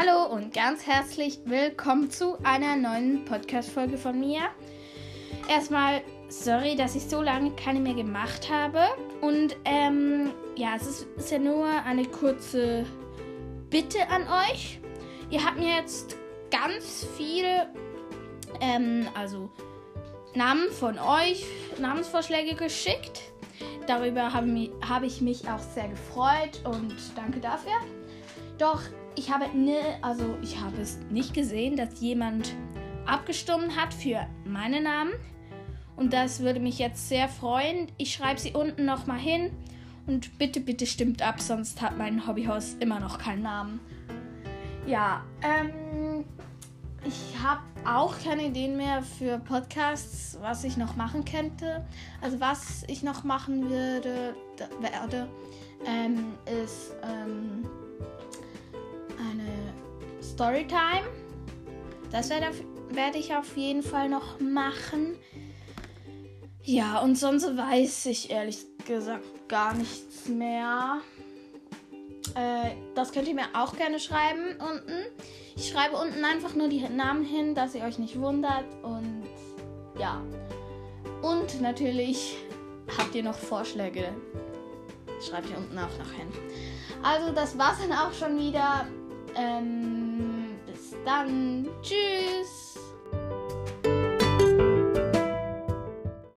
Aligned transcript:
Hallo 0.00 0.32
und 0.32 0.54
ganz 0.54 0.86
herzlich 0.86 1.40
willkommen 1.44 2.08
zu 2.08 2.38
einer 2.44 2.76
neuen 2.76 3.24
Podcast-Folge 3.24 3.98
von 3.98 4.20
mir. 4.20 4.42
Erstmal, 5.48 6.02
sorry, 6.28 6.76
dass 6.76 6.94
ich 6.94 7.02
so 7.02 7.20
lange 7.20 7.50
keine 7.56 7.80
mehr 7.80 7.94
gemacht 7.94 8.48
habe. 8.48 8.84
Und 9.22 9.56
ähm, 9.64 10.30
ja, 10.54 10.76
es 10.76 10.86
ist, 10.86 11.06
ist 11.16 11.32
ja 11.32 11.40
nur 11.40 11.66
eine 11.66 12.04
kurze 12.04 12.86
Bitte 13.70 14.08
an 14.08 14.22
euch. 14.52 14.78
Ihr 15.30 15.44
habt 15.44 15.58
mir 15.58 15.74
jetzt 15.78 16.16
ganz 16.52 17.04
viele, 17.16 17.68
ähm, 18.60 19.08
also 19.14 19.50
Namen 20.36 20.70
von 20.70 20.96
euch, 21.00 21.44
Namensvorschläge 21.80 22.54
geschickt. 22.54 23.32
Darüber 23.88 24.34
habe 24.34 24.70
hab 24.86 25.02
ich 25.02 25.22
mich 25.22 25.48
auch 25.48 25.60
sehr 25.60 25.88
gefreut 25.88 26.60
und 26.64 26.94
danke 27.16 27.40
dafür. 27.40 27.72
Doch 28.58 28.82
ich 29.16 29.32
habe 29.32 29.46
ne, 29.56 29.78
also 30.02 30.36
ich 30.42 30.60
habe 30.60 30.76
es 30.76 30.98
nicht 31.10 31.32
gesehen, 31.32 31.74
dass 31.74 31.98
jemand 31.98 32.54
abgestimmt 33.06 33.74
hat 33.76 33.94
für 33.94 34.26
meine 34.44 34.82
Namen. 34.82 35.12
Und 35.96 36.12
das 36.12 36.40
würde 36.40 36.60
mich 36.60 36.78
jetzt 36.78 37.08
sehr 37.08 37.28
freuen. 37.30 37.88
Ich 37.96 38.12
schreibe 38.12 38.38
sie 38.38 38.52
unten 38.52 38.84
nochmal 38.84 39.18
hin. 39.18 39.52
Und 40.06 40.36
bitte, 40.38 40.60
bitte 40.60 40.84
stimmt 40.86 41.22
ab, 41.22 41.40
sonst 41.40 41.80
hat 41.80 41.96
mein 41.96 42.26
Hobbyhaus 42.26 42.76
immer 42.80 43.00
noch 43.00 43.18
keinen 43.18 43.42
Namen. 43.42 43.80
Ja, 44.86 45.24
ähm, 45.42 46.26
ich 47.06 47.38
habe 47.42 47.62
auch 47.84 48.18
keine 48.22 48.46
Ideen 48.46 48.76
mehr 48.76 49.02
für 49.02 49.38
Podcasts, 49.38 50.36
was 50.40 50.64
ich 50.64 50.76
noch 50.76 50.96
machen 50.96 51.24
könnte. 51.24 51.86
Also 52.20 52.40
was 52.40 52.84
ich 52.88 53.02
noch 53.02 53.24
machen 53.24 53.70
würde, 53.70 54.34
werde, 54.80 55.28
ähm, 55.86 56.34
ist 56.62 56.94
ähm, 57.02 57.68
eine 59.18 60.22
Storytime. 60.22 61.06
Das 62.10 62.30
werde, 62.30 62.46
werde 62.90 63.18
ich 63.18 63.34
auf 63.34 63.56
jeden 63.56 63.82
Fall 63.82 64.08
noch 64.08 64.40
machen. 64.40 65.16
Ja, 66.64 66.98
und 66.98 67.16
sonst 67.16 67.56
weiß 67.56 68.06
ich 68.06 68.30
ehrlich 68.30 68.58
gesagt 68.86 69.48
gar 69.48 69.74
nichts 69.74 70.28
mehr. 70.28 71.00
Äh, 72.34 72.76
das 72.94 73.12
könnt 73.12 73.28
ihr 73.28 73.34
mir 73.34 73.48
auch 73.54 73.76
gerne 73.76 73.98
schreiben 73.98 74.56
unten. 74.58 75.06
Ich 75.56 75.68
schreibe 75.70 75.96
unten 75.96 76.24
einfach 76.24 76.54
nur 76.54 76.68
die 76.68 76.80
Namen 76.88 77.24
hin, 77.24 77.54
dass 77.54 77.74
ihr 77.74 77.82
euch 77.82 77.98
nicht 77.98 78.18
wundert. 78.20 78.64
Und 78.82 79.24
ja. 79.98 80.22
Und 81.22 81.60
natürlich 81.60 82.36
habt 82.96 83.14
ihr 83.14 83.22
noch 83.22 83.36
Vorschläge. 83.36 84.12
Schreibt 85.20 85.50
ihr 85.50 85.56
unten 85.56 85.78
auch 85.78 85.98
noch 85.98 86.12
hin. 86.12 86.28
Also 87.02 87.32
das 87.32 87.58
war's 87.58 87.78
dann 87.80 87.92
auch 87.92 88.12
schon 88.12 88.38
wieder. 88.38 88.86
Ähm, 89.36 90.58
bis 90.66 90.94
dann. 91.04 91.68
Tschüss. 91.82 92.67